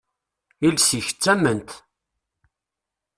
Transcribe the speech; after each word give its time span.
Iles-ik, 0.67 1.07
d 1.11 1.17
tament! 1.23 1.69